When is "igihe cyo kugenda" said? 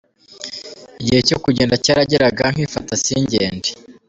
1.01-1.75